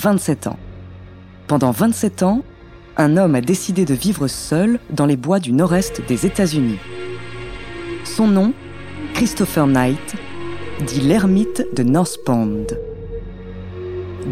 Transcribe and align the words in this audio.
27 0.00 0.46
ans. 0.46 0.58
Pendant 1.46 1.72
27 1.72 2.22
ans, 2.22 2.42
un 2.96 3.16
homme 3.16 3.34
a 3.34 3.40
décidé 3.40 3.84
de 3.84 3.92
vivre 3.92 4.28
seul 4.28 4.78
dans 4.90 5.04
les 5.04 5.16
bois 5.16 5.40
du 5.40 5.52
nord-est 5.52 6.00
des 6.06 6.24
États-Unis. 6.26 6.78
Son 8.04 8.26
nom, 8.26 8.54
Christopher 9.14 9.66
Knight, 9.66 10.14
dit 10.86 11.00
l'ermite 11.00 11.66
de 11.74 11.82
North 11.82 12.16
Pond. 12.24 12.66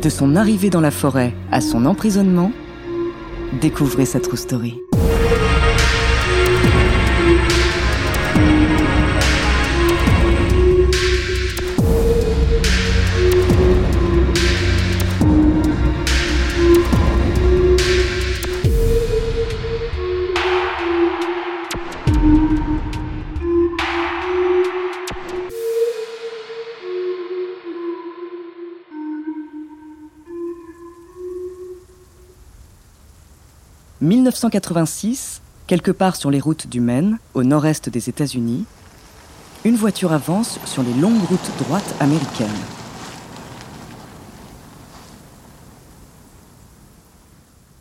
De 0.01 0.09
son 0.09 0.37
arrivée 0.37 0.71
dans 0.71 0.81
la 0.81 0.91
forêt 0.91 1.35
à 1.53 1.61
son 1.61 1.85
emprisonnement, 1.85 2.53
découvrez 3.61 4.07
sa 4.07 4.21
true 4.21 4.37
story. 4.37 4.88
1986, 34.01 35.43
quelque 35.67 35.91
part 35.91 36.15
sur 36.15 36.31
les 36.31 36.39
routes 36.39 36.69
du 36.69 36.81
Maine, 36.81 37.19
au 37.35 37.43
nord-est 37.43 37.89
des 37.89 38.09
États-Unis, 38.09 38.65
une 39.65 39.75
voiture 39.75 40.13
avance 40.13 40.61
sur 40.67 40.85
les 40.85 40.95
longues 40.95 41.21
routes 41.29 41.51
droites 41.59 41.97
américaines. 41.99 42.49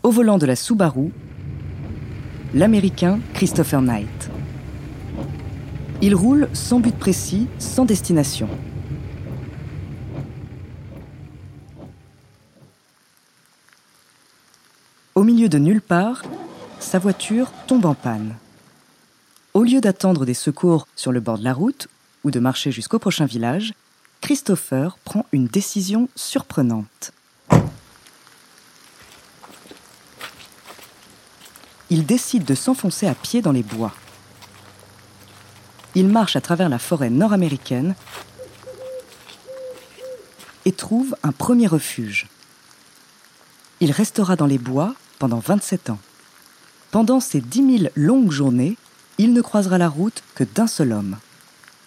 Au 0.01 0.09
volant 0.09 0.39
de 0.39 0.47
la 0.47 0.55
Subaru, 0.55 1.11
l'Américain 2.55 3.19
Christopher 3.35 3.83
Knight. 3.83 4.31
Il 6.01 6.15
roule 6.15 6.49
sans 6.53 6.79
but 6.79 6.97
précis, 6.97 7.47
sans 7.59 7.85
destination. 7.85 8.49
Au 15.17 15.23
milieu 15.23 15.49
de 15.49 15.57
nulle 15.57 15.81
part, 15.81 16.21
sa 16.79 16.99
voiture 16.99 17.51
tombe 17.65 17.87
en 17.87 17.95
panne. 17.95 18.35
Au 19.55 19.63
lieu 19.63 19.81
d'attendre 19.81 20.27
des 20.27 20.35
secours 20.35 20.87
sur 20.95 21.11
le 21.11 21.19
bord 21.19 21.39
de 21.39 21.43
la 21.43 21.53
route 21.53 21.87
ou 22.23 22.29
de 22.29 22.39
marcher 22.39 22.71
jusqu'au 22.71 22.99
prochain 22.99 23.25
village, 23.25 23.73
Christopher 24.21 24.99
prend 25.03 25.25
une 25.31 25.47
décision 25.47 26.07
surprenante. 26.15 27.13
Il 31.89 32.05
décide 32.05 32.45
de 32.45 32.53
s'enfoncer 32.53 33.07
à 33.07 33.15
pied 33.15 33.41
dans 33.41 33.53
les 33.53 33.63
bois. 33.63 33.95
Il 35.95 36.09
marche 36.09 36.35
à 36.35 36.41
travers 36.41 36.69
la 36.69 36.77
forêt 36.77 37.09
nord-américaine 37.09 37.95
et 40.65 40.73
trouve 40.73 41.15
un 41.23 41.31
premier 41.31 41.65
refuge. 41.65 42.27
Il 43.79 43.91
restera 43.91 44.35
dans 44.35 44.45
les 44.45 44.59
bois 44.59 44.93
pendant 45.17 45.39
27 45.39 45.89
ans. 45.89 45.99
Pendant 46.91 47.19
ces 47.19 47.41
dix 47.41 47.61
mille 47.61 47.91
longues 47.95 48.31
journées, 48.31 48.77
il 49.17 49.33
ne 49.33 49.41
croisera 49.41 49.77
la 49.77 49.89
route 49.89 50.23
que 50.35 50.43
d'un 50.43 50.67
seul 50.67 50.93
homme. 50.93 51.17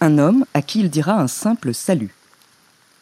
Un 0.00 0.18
homme 0.18 0.44
à 0.54 0.62
qui 0.62 0.80
il 0.80 0.90
dira 0.90 1.20
un 1.20 1.28
simple 1.28 1.74
salut. 1.74 2.14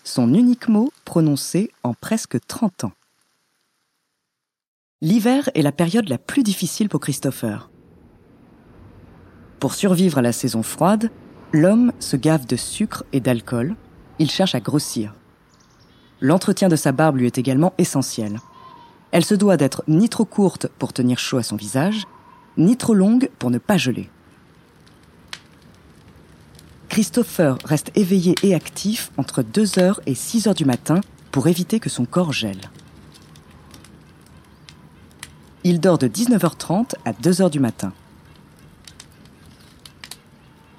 Son 0.05 0.33
unique 0.35 0.69
mot 0.69 0.93
prononcé 1.05 1.71
en 1.83 1.95
presque 1.95 2.39
30 2.47 2.85
ans. 2.85 2.93
L'hiver 5.01 5.49
est 5.55 5.63
la 5.63 5.73
période 5.73 6.09
la 6.09 6.19
plus 6.19 6.43
difficile 6.43 6.89
pour 6.89 7.01
Christopher. 7.01 7.71
Pour 9.61 9.75
survivre 9.75 10.19
à 10.19 10.23
la 10.23 10.33
saison 10.33 10.63
froide, 10.63 11.11
l'homme 11.53 11.93
se 12.01 12.17
gave 12.17 12.47
de 12.47 12.57
sucre 12.57 13.05
et 13.13 13.21
d'alcool. 13.21 13.77
Il 14.19 14.31
cherche 14.31 14.55
à 14.55 14.61
grossir. 14.61 15.15
L'entretien 16.21 16.69
de 16.69 16.77
sa 16.77 16.93
barbe 16.93 17.19
lui 17.19 17.27
est 17.27 17.39
également 17.39 17.75
essentiel. 17.79 18.39
Elle 19.11 19.25
se 19.25 19.35
doit 19.35 19.57
d'être 19.57 19.83
ni 19.89 20.09
trop 20.09 20.25
courte 20.25 20.67
pour 20.79 20.93
tenir 20.93 21.19
chaud 21.19 21.39
à 21.39 21.43
son 21.43 21.57
visage, 21.57 22.07
ni 22.57 22.77
trop 22.77 22.95
longue 22.95 23.31
pour 23.39 23.51
ne 23.51 23.59
pas 23.59 23.77
geler. 23.77 24.11
Christopher 26.89 27.59
reste 27.65 27.91
éveillé 27.97 28.35
et 28.43 28.55
actif 28.55 29.13
entre 29.17 29.43
2h 29.43 30.01
et 30.07 30.15
6h 30.15 30.55
du 30.55 30.65
matin 30.65 31.01
pour 31.31 31.47
éviter 31.47 31.81
que 31.81 31.91
son 31.91 32.05
corps 32.05 32.33
gèle. 32.33 32.71
Il 35.65 35.81
dort 35.81 35.99
de 35.99 36.09
19h30 36.09 36.95
à 37.05 37.13
2h 37.13 37.51
du 37.51 37.61
matin. 37.61 37.93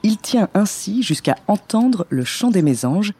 Il 0.03 0.17
tient 0.17 0.49
ainsi 0.53 1.03
jusqu'à 1.03 1.35
entendre 1.47 2.07
le 2.09 2.23
chant 2.23 2.49
des 2.49 2.61
mésanges, 2.61 3.13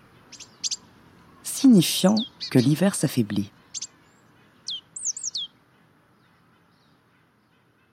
signifiant 1.44 2.16
que 2.52 2.60
l'hiver 2.60 2.96
s'affaiblit. 2.96 3.52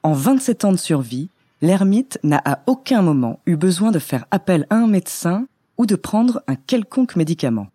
En 0.07 0.13
27 0.13 0.65
ans 0.65 0.71
de 0.71 0.77
survie, 0.77 1.31
l'ermite 1.63 2.21
n'a 2.23 2.41
à 2.45 2.61
aucun 2.69 3.03
moment 3.03 3.41
eu 3.45 3.57
besoin 3.57 3.91
de 3.91 3.99
faire 3.99 4.25
appel 4.31 4.65
à 4.71 4.77
un 4.77 4.87
médecin 4.87 5.49
ou 5.79 5.85
de 5.85 5.97
prendre 5.97 6.45
un 6.47 6.55
quelconque 6.55 7.17
médicament. 7.17 7.67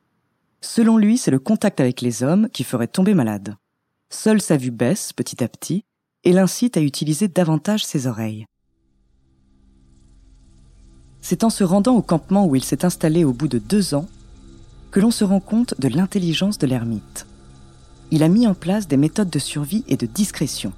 Selon 0.61 0.97
lui, 0.97 1.17
c'est 1.17 1.29
le 1.29 1.39
contact 1.39 1.81
avec 1.81 1.99
les 1.99 2.23
hommes 2.23 2.47
qui 2.53 2.63
ferait 2.63 2.87
tomber 2.87 3.15
malade. 3.15 3.57
Seule 4.09 4.41
sa 4.41 4.55
vue 4.55 4.71
baisse 4.71 5.11
petit 5.11 5.43
à 5.43 5.49
petit 5.49 5.83
et 6.23 6.31
l'incite 6.31 6.77
à 6.77 6.81
utiliser 6.81 7.27
davantage 7.27 7.83
ses 7.83 8.07
oreilles. 8.07 8.45
C'est 11.19 11.43
en 11.43 11.49
se 11.49 11.65
rendant 11.65 11.97
au 11.97 12.01
campement 12.01 12.45
où 12.45 12.55
il 12.55 12.63
s'est 12.63 12.85
installé 12.85 13.25
au 13.25 13.33
bout 13.33 13.49
de 13.49 13.59
deux 13.59 13.93
ans 13.93 14.07
que 14.91 15.01
l'on 15.01 15.11
se 15.11 15.25
rend 15.25 15.41
compte 15.41 15.77
de 15.81 15.89
l'intelligence 15.89 16.57
de 16.59 16.67
l'ermite. 16.67 17.27
Il 18.09 18.23
a 18.23 18.29
mis 18.29 18.47
en 18.47 18.53
place 18.53 18.87
des 18.87 18.95
méthodes 18.95 19.29
de 19.29 19.39
survie 19.39 19.83
et 19.89 19.97
de 19.97 20.05
discrétion. 20.05 20.71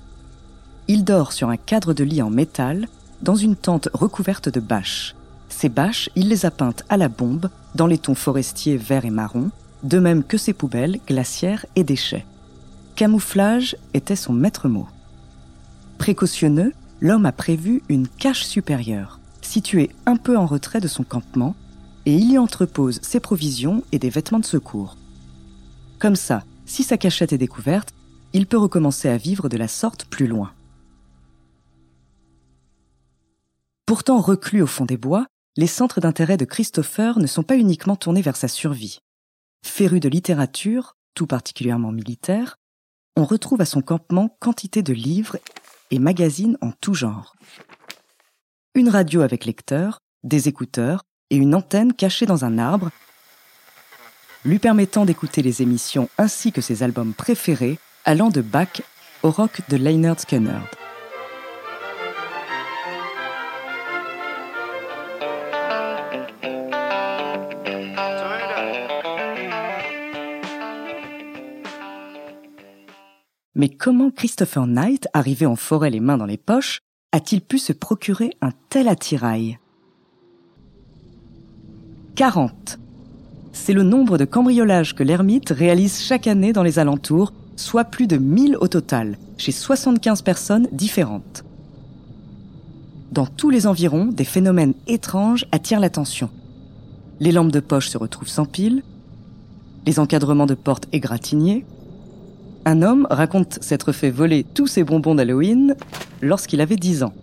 Il 0.88 1.04
dort 1.06 1.32
sur 1.32 1.50
un 1.50 1.58
cadre 1.58 1.94
de 1.94 2.04
lit 2.04 2.22
en 2.22 2.30
métal, 2.30 2.88
dans 3.22 3.36
une 3.36 3.56
tente 3.56 3.88
recouverte 3.94 4.50
de 4.50 4.60
bâches. 4.60 5.16
Ces 5.48 5.70
bâches, 5.70 6.10
il 6.16 6.28
les 6.28 6.46
a 6.46 6.52
peintes 6.52 6.84
à 6.90 6.98
la 6.98 7.08
bombe, 7.08 7.50
dans 7.76 7.88
les 7.88 7.98
tons 7.98 8.16
forestiers 8.16 8.76
verts 8.76 9.06
et 9.06 9.10
marron, 9.10 9.50
de 9.84 10.00
même 10.00 10.24
que 10.24 10.38
ses 10.38 10.54
poubelles, 10.54 11.00
glacières 11.08 11.66
et 11.76 11.84
déchets. 11.84 12.26
Camouflage 12.96 13.78
était 13.94 14.16
son 14.16 14.34
maître 14.34 14.68
mot. 14.68 14.88
Précautionneux, 15.98 16.74
l'homme 17.00 17.26
a 17.26 17.32
prévu 17.32 17.82
une 17.88 18.08
cache 18.08 18.44
supérieure, 18.44 19.20
située 19.42 19.90
un 20.06 20.18
peu 20.18 20.38
en 20.38 20.46
retrait 20.46 20.82
de 20.82 20.88
son 20.88 21.04
campement, 21.04 21.56
et 22.06 22.14
il 22.14 22.32
y 22.32 22.38
entrepose 22.38 23.00
ses 23.02 23.22
provisions 23.22 23.84
et 23.94 24.00
des 24.00 24.10
vêtements 24.10 24.40
de 24.40 24.46
secours. 24.46 24.98
Comme 26.00 26.18
ça, 26.18 26.44
si 26.66 26.84
sa 26.84 26.98
cachette 26.98 27.32
est 27.32 27.38
découverte, 27.38 27.94
il 28.34 28.48
peut 28.48 28.58
recommencer 28.58 29.08
à 29.08 29.18
vivre 29.18 29.48
de 29.48 29.58
la 29.58 29.68
sorte 29.68 30.06
plus 30.06 30.28
loin. 30.28 30.52
Pourtant 33.94 34.22
reclus 34.22 34.64
au 34.64 34.66
fond 34.66 34.86
des 34.86 34.98
bois, 34.98 35.28
les 35.56 35.68
centres 35.68 36.00
d'intérêt 36.02 36.36
de 36.36 36.46
Christopher 36.46 37.20
ne 37.20 37.28
sont 37.28 37.44
pas 37.44 37.58
uniquement 37.58 37.96
tournés 37.96 38.24
vers 38.24 38.36
sa 38.36 38.48
survie. 38.48 38.98
Féru 39.64 40.00
de 40.00 40.10
littérature, 40.10 40.96
tout 41.14 41.28
particulièrement 41.28 41.92
militaire, 41.92 42.56
on 43.16 43.24
retrouve 43.24 43.62
à 43.62 43.66
son 43.66 43.82
campement 43.84 44.36
quantité 44.40 44.82
de 44.82 44.94
livres 44.94 45.38
et 45.92 46.00
magazines 46.00 46.58
en 46.62 46.72
tout 46.72 46.96
genre. 46.96 47.36
Une 48.74 48.90
radio 48.90 49.22
avec 49.22 49.46
lecteur, 49.46 50.00
des 50.24 50.48
écouteurs 50.48 51.04
et 51.30 51.36
une 51.36 51.54
antenne 51.54 51.94
cachée 51.94 52.26
dans 52.26 52.46
un 52.46 52.58
arbre, 52.58 52.90
lui 54.44 54.58
permettant 54.58 55.06
d'écouter 55.06 55.44
les 55.44 55.62
émissions 55.62 56.10
ainsi 56.18 56.52
que 56.52 56.62
ses 56.62 56.82
albums 56.82 57.14
préférés 57.14 57.78
allant 58.06 58.32
de 58.32 58.42
Bach 58.42 58.82
au 59.22 59.30
rock 59.30 59.62
de 59.70 59.78
Leonard 59.78 60.20
Skinner. 60.20 60.62
Mais 73.64 73.70
comment 73.70 74.12
Christopher 74.12 74.68
Knight, 74.68 75.08
arrivé 75.14 75.46
en 75.46 75.56
forêt 75.56 75.90
les 75.90 76.02
mains 76.02 76.18
dans 76.18 76.26
les 76.26 76.36
poches, 76.36 76.82
a-t-il 77.14 77.40
pu 77.40 77.60
se 77.60 77.72
procurer 77.72 78.32
un 78.42 78.50
tel 78.68 78.90
attirail? 78.90 79.58
40. 82.16 82.78
C'est 83.54 83.72
le 83.72 83.84
nombre 83.84 84.18
de 84.18 84.26
cambriolages 84.26 84.94
que 84.94 85.04
l'ermite 85.04 85.52
réalise 85.52 86.02
chaque 86.02 86.28
année 86.28 86.52
dans 86.52 86.62
les 86.62 86.78
alentours, 86.78 87.32
soit 87.56 87.86
plus 87.86 88.06
de 88.06 88.18
1000 88.18 88.58
au 88.58 88.68
total, 88.68 89.18
chez 89.38 89.54
75 89.54 90.24
personnes 90.24 90.68
différentes. 90.74 91.46
Dans 93.14 93.28
tous 93.28 93.50
les 93.50 93.66
environs, 93.66 94.08
des 94.08 94.26
phénomènes 94.26 94.74
étranges 94.88 95.46
attirent 95.54 95.80
l'attention. 95.80 96.30
Les 97.22 97.32
lampes 97.32 97.54
de 97.54 97.62
poche 97.62 97.88
se 97.88 97.98
retrouvent 97.98 98.28
sans 98.28 98.44
pile, 98.44 98.84
les 99.86 100.00
encadrements 100.00 100.48
de 100.48 100.54
portes 100.54 100.90
égratignés, 100.92 101.66
un 102.66 102.82
homme 102.82 103.08
raconte 103.10 103.62
s'être 103.62 103.92
fait 103.92 104.10
voler 104.10 104.44
tous 104.44 104.68
ses 104.68 104.84
bonbons 104.84 105.16
d'Halloween 105.16 105.76
lorsqu'il 106.22 106.62
avait 106.62 106.78
10 106.78 107.04
ans. 107.04 107.14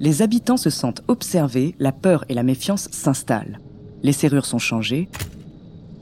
Les 0.00 0.22
habitants 0.22 0.56
se 0.56 0.70
sentent 0.70 1.02
observés, 1.08 1.74
la 1.78 1.92
peur 1.92 2.24
et 2.28 2.34
la 2.34 2.42
méfiance 2.42 2.88
s'installent. 2.90 3.60
Les 4.02 4.12
serrures 4.12 4.46
sont 4.46 4.58
changées 4.58 5.08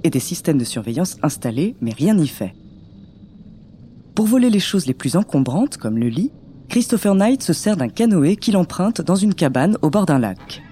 et 0.04 0.10
des 0.10 0.20
systèmes 0.20 0.58
de 0.58 0.64
surveillance 0.64 1.16
installés, 1.22 1.74
mais 1.80 1.92
rien 1.92 2.14
n'y 2.14 2.28
fait. 2.28 2.54
Pour 4.14 4.26
voler 4.26 4.50
les 4.50 4.60
choses 4.60 4.86
les 4.86 4.94
plus 4.94 5.16
encombrantes, 5.16 5.76
comme 5.76 5.98
le 5.98 6.08
lit, 6.08 6.30
Christopher 6.68 7.14
Knight 7.14 7.42
se 7.42 7.52
sert 7.52 7.76
d'un 7.76 7.88
canoë 7.88 8.36
qu'il 8.36 8.56
emprunte 8.56 9.00
dans 9.00 9.16
une 9.16 9.34
cabane 9.34 9.76
au 9.82 9.90
bord 9.90 10.06
d'un 10.06 10.18
lac. 10.18 10.62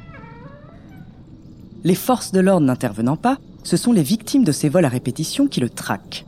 Les 1.84 1.94
forces 1.94 2.32
de 2.32 2.40
l'ordre 2.40 2.66
n'intervenant 2.66 3.16
pas, 3.16 3.38
ce 3.62 3.76
sont 3.76 3.92
les 3.92 4.02
victimes 4.02 4.44
de 4.44 4.52
ces 4.52 4.68
vols 4.68 4.84
à 4.84 4.88
répétition 4.88 5.46
qui 5.48 5.60
le 5.60 5.68
traquent 5.68 6.27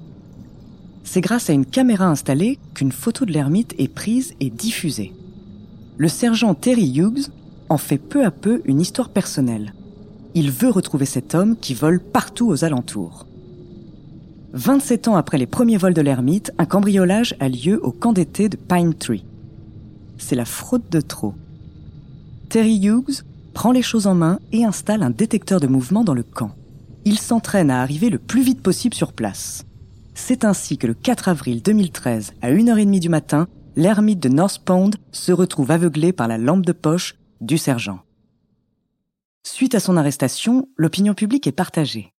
c'est 1.12 1.20
grâce 1.20 1.50
à 1.50 1.52
une 1.52 1.66
caméra 1.66 2.06
installée 2.06 2.60
qu'une 2.72 2.92
photo 2.92 3.24
de 3.24 3.32
l'ermite 3.32 3.74
est 3.78 3.92
prise 3.92 4.34
et 4.38 4.48
diffusée. 4.48 5.12
Le 5.96 6.06
sergent 6.06 6.54
Terry 6.54 6.88
Hughes 6.88 7.32
en 7.68 7.78
fait 7.78 7.98
peu 7.98 8.24
à 8.24 8.30
peu 8.30 8.62
une 8.64 8.80
histoire 8.80 9.08
personnelle. 9.08 9.74
Il 10.36 10.52
veut 10.52 10.70
retrouver 10.70 11.06
cet 11.06 11.34
homme 11.34 11.56
qui 11.56 11.74
vole 11.74 11.98
partout 11.98 12.46
aux 12.46 12.64
alentours. 12.64 13.26
27 14.52 15.08
ans 15.08 15.16
après 15.16 15.36
les 15.36 15.48
premiers 15.48 15.78
vols 15.78 15.94
de 15.94 16.00
l'ermite, 16.00 16.52
un 16.58 16.64
cambriolage 16.64 17.34
a 17.40 17.48
lieu 17.48 17.84
au 17.84 17.90
camp 17.90 18.12
d'été 18.12 18.48
de 18.48 18.56
Pine 18.56 18.94
Tree. 18.94 19.24
C'est 20.16 20.36
la 20.36 20.44
fraude 20.44 20.88
de 20.92 21.00
trop. 21.00 21.34
Terry 22.50 22.86
Hughes 22.86 23.24
prend 23.52 23.72
les 23.72 23.82
choses 23.82 24.06
en 24.06 24.14
main 24.14 24.38
et 24.52 24.64
installe 24.64 25.02
un 25.02 25.10
détecteur 25.10 25.58
de 25.58 25.66
mouvement 25.66 26.04
dans 26.04 26.14
le 26.14 26.22
camp. 26.22 26.52
Il 27.04 27.18
s'entraîne 27.18 27.72
à 27.72 27.82
arriver 27.82 28.10
le 28.10 28.18
plus 28.18 28.42
vite 28.42 28.62
possible 28.62 28.94
sur 28.94 29.12
place. 29.12 29.64
C'est 30.14 30.44
ainsi 30.44 30.78
que 30.78 30.86
le 30.86 30.94
4 30.94 31.28
avril 31.28 31.62
2013, 31.62 32.34
à 32.42 32.50
1h30 32.50 33.00
du 33.00 33.08
matin, 33.08 33.48
l'ermite 33.76 34.20
de 34.20 34.28
North 34.28 34.62
Pond 34.64 34.90
se 35.12 35.32
retrouve 35.32 35.70
aveuglé 35.70 36.12
par 36.12 36.28
la 36.28 36.38
lampe 36.38 36.66
de 36.66 36.72
poche 36.72 37.16
du 37.40 37.58
sergent. 37.58 38.00
Suite 39.46 39.74
à 39.74 39.80
son 39.80 39.96
arrestation, 39.96 40.68
l'opinion 40.76 41.14
publique 41.14 41.46
est 41.46 41.52
partagée. 41.52 42.12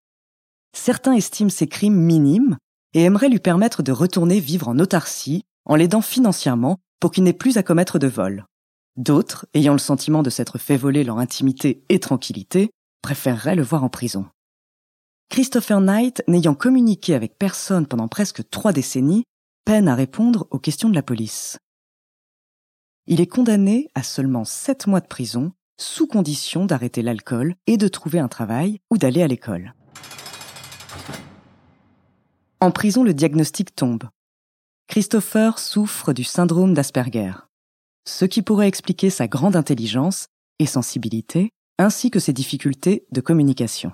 Certains 0.73 1.15
estiment 1.15 1.51
ses 1.51 1.67
crimes 1.67 2.01
minimes 2.01 2.57
et 2.95 3.03
aimeraient 3.03 3.29
lui 3.29 3.39
permettre 3.39 3.83
de 3.83 3.93
retourner 3.93 4.41
vivre 4.41 4.69
en 4.69 4.79
autarcie 4.79 5.43
en 5.65 5.77
l'aidant 5.77 6.01
financièrement 6.01 6.79
pour 7.01 7.11
qu'il 7.11 7.25
n'ait 7.25 7.33
plus 7.33 7.57
à 7.57 7.63
commettre 7.63 7.99
de 7.99 8.07
vol. 8.07 8.45
D'autres, 8.97 9.47
ayant 9.55 9.73
le 9.73 9.79
sentiment 9.79 10.23
de 10.23 10.31
s'être 10.31 10.59
fait 10.59 10.77
voler 10.77 11.05
leur 11.05 11.19
intimité 11.19 11.85
et 11.89 12.01
tranquillité, 12.01 12.71
préféreraient 13.03 13.57
le 13.57 13.63
voir 13.63 13.85
en 13.85 13.89
prison. 13.89 14.27
Christopher 15.31 15.81
Knight, 15.81 16.25
n'ayant 16.27 16.57
communiqué 16.57 17.15
avec 17.15 17.39
personne 17.39 17.87
pendant 17.87 18.09
presque 18.09 18.51
trois 18.51 18.73
décennies, 18.73 19.23
peine 19.65 19.87
à 19.87 19.95
répondre 19.95 20.49
aux 20.51 20.59
questions 20.59 20.89
de 20.89 20.95
la 20.97 21.05
police. 21.05 21.57
Il 23.07 23.21
est 23.21 23.29
condamné 23.29 23.89
à 23.95 24.03
seulement 24.03 24.45
sept 24.45 24.89
mois 24.89 25.01
de 25.01 25.07
prison, 25.07 25.53
sous 25.81 26.09
condition 26.09 26.67
d'arrêter 26.67 27.01
l'alcool 27.01 27.55
et 27.69 27.77
de 27.77 27.87
trouver 27.87 28.19
un 28.19 28.27
travail 28.27 28.81
ou 28.91 28.99
d'aller 28.99 29.23
à 29.23 29.29
l'école. 29.29 29.73
En 32.59 32.73
prison, 32.73 33.05
le 33.05 33.15
diagnostic 33.15 33.77
tombe. 33.77 34.09
Christopher 34.89 35.61
souffre 35.61 36.13
du 36.13 36.25
syndrome 36.25 36.75
d'Asperger, 36.75 37.35
ce 38.05 38.25
qui 38.25 38.43
pourrait 38.43 38.69
expliquer 38.69 39.11
sa 39.11 39.29
grande 39.29 39.55
intelligence 39.55 40.27
et 40.59 40.67
sensibilité, 40.67 41.51
ainsi 41.79 42.11
que 42.11 42.19
ses 42.19 42.33
difficultés 42.33 43.07
de 43.13 43.21
communication. 43.21 43.93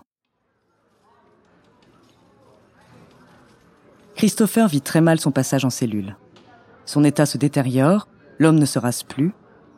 Christopher 4.17 4.67
vit 4.67 4.81
très 4.81 5.03
mal 5.03 5.21
son 5.21 5.31
passage 5.31 5.67
en 5.67 5.71
cellule. 5.71 6.17
Son 6.87 7.05
état 7.05 7.27
se 7.27 7.37
détériore, 7.37 8.09
l'homme 8.39 8.59
ne 8.59 8.65
se 8.65 8.79
rase 8.79 9.03
plus. 9.03 9.33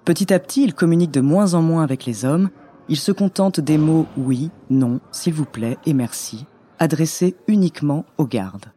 Petit 0.05 0.33
à 0.33 0.39
petit, 0.39 0.63
il 0.63 0.75
communique 0.75 1.11
de 1.11 1.21
moins 1.21 1.55
en 1.55 1.63
moins 1.63 1.83
avec 1.83 2.05
les 2.05 2.25
hommes. 2.25 2.51
Il 2.89 2.99
se 2.99 3.11
contente 3.11 3.59
des 3.59 3.79
mots 3.79 4.07
oui, 4.17 4.51
non, 4.71 5.01
s'il 5.11 5.35
vous 5.35 5.45
plaît 5.45 5.77
et 5.87 5.93
merci, 5.93 6.47
adressés 6.79 7.37
uniquement 7.49 8.07
aux 8.17 8.27
gardes. 8.27 8.73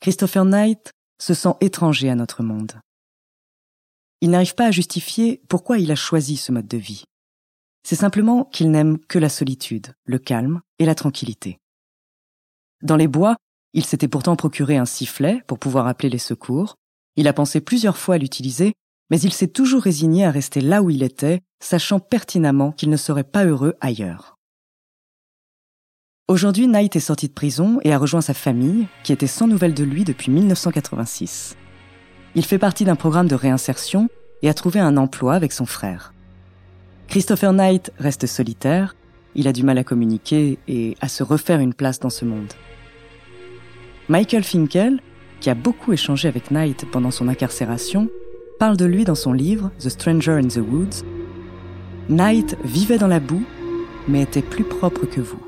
Christopher 0.00 0.44
Knight 0.44 0.92
se 1.18 1.32
sent 1.32 1.54
étranger 1.62 2.10
à 2.10 2.14
notre 2.14 2.42
monde. 2.42 2.72
Il 4.20 4.30
n'arrive 4.30 4.54
pas 4.54 4.66
à 4.66 4.70
justifier 4.70 5.40
pourquoi 5.48 5.78
il 5.78 5.90
a 5.90 5.96
choisi 5.96 6.36
ce 6.36 6.52
mode 6.52 6.68
de 6.68 6.76
vie. 6.76 7.04
C'est 7.84 7.96
simplement 7.96 8.44
qu'il 8.44 8.70
n'aime 8.70 8.98
que 8.98 9.18
la 9.18 9.30
solitude, 9.30 9.94
le 10.04 10.18
calme 10.18 10.60
et 10.78 10.84
la 10.84 10.94
tranquillité. 10.94 11.56
Dans 12.82 12.96
les 12.96 13.08
bois, 13.08 13.36
il 13.72 13.84
s'était 13.84 14.08
pourtant 14.08 14.36
procuré 14.36 14.76
un 14.76 14.84
sifflet 14.84 15.42
pour 15.46 15.58
pouvoir 15.58 15.86
appeler 15.86 16.10
les 16.10 16.18
secours. 16.18 16.76
Il 17.16 17.28
a 17.28 17.32
pensé 17.32 17.60
plusieurs 17.60 17.96
fois 17.96 18.16
à 18.16 18.18
l'utiliser, 18.18 18.72
mais 19.10 19.20
il 19.20 19.32
s'est 19.32 19.48
toujours 19.48 19.82
résigné 19.82 20.24
à 20.24 20.30
rester 20.30 20.60
là 20.60 20.82
où 20.82 20.90
il 20.90 21.02
était, 21.02 21.40
sachant 21.62 22.00
pertinemment 22.00 22.72
qu'il 22.72 22.90
ne 22.90 22.96
serait 22.96 23.24
pas 23.24 23.44
heureux 23.44 23.74
ailleurs. 23.80 24.36
Aujourd'hui, 26.28 26.68
Knight 26.68 26.94
est 26.94 27.00
sorti 27.00 27.26
de 27.26 27.32
prison 27.32 27.80
et 27.82 27.92
a 27.92 27.98
rejoint 27.98 28.20
sa 28.20 28.34
famille, 28.34 28.86
qui 29.02 29.12
était 29.12 29.26
sans 29.26 29.48
nouvelles 29.48 29.74
de 29.74 29.82
lui 29.82 30.04
depuis 30.04 30.30
1986. 30.30 31.56
Il 32.36 32.44
fait 32.44 32.58
partie 32.58 32.84
d'un 32.84 32.94
programme 32.94 33.26
de 33.26 33.34
réinsertion 33.34 34.08
et 34.42 34.48
a 34.48 34.54
trouvé 34.54 34.78
un 34.78 34.96
emploi 34.96 35.34
avec 35.34 35.52
son 35.52 35.66
frère. 35.66 36.14
Christopher 37.08 37.52
Knight 37.52 37.92
reste 37.98 38.26
solitaire, 38.26 38.94
il 39.34 39.48
a 39.48 39.52
du 39.52 39.64
mal 39.64 39.78
à 39.78 39.84
communiquer 39.84 40.58
et 40.68 40.96
à 41.00 41.08
se 41.08 41.24
refaire 41.24 41.58
une 41.58 41.74
place 41.74 41.98
dans 41.98 42.10
ce 42.10 42.24
monde. 42.24 42.52
Michael 44.10 44.42
Finkel, 44.42 44.98
qui 45.40 45.50
a 45.50 45.54
beaucoup 45.54 45.92
échangé 45.92 46.26
avec 46.26 46.50
Knight 46.50 46.84
pendant 46.90 47.12
son 47.12 47.28
incarcération, 47.28 48.08
parle 48.58 48.76
de 48.76 48.84
lui 48.84 49.04
dans 49.04 49.14
son 49.14 49.32
livre 49.32 49.70
The 49.78 49.88
Stranger 49.88 50.32
in 50.32 50.48
the 50.48 50.56
Woods. 50.56 51.04
Knight 52.08 52.56
vivait 52.64 52.98
dans 52.98 53.06
la 53.06 53.20
boue, 53.20 53.44
mais 54.08 54.22
était 54.22 54.42
plus 54.42 54.64
propre 54.64 55.06
que 55.06 55.20
vous. 55.20 55.38